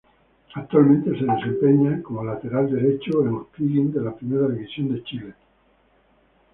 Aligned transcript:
Actualmente 0.55 1.11
se 1.11 1.25
desempeña 1.25 2.01
como 2.01 2.23
lateral 2.23 2.71
derecho 2.71 3.21
en 3.21 3.35
O'Higgins 3.35 3.93
de 3.93 4.01
la 4.01 4.15
Primera 4.15 4.47
División 4.47 4.91
de 4.95 5.03
Chile. 5.03 5.35